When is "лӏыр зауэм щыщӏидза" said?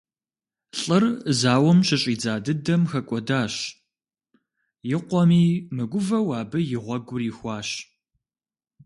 0.81-2.33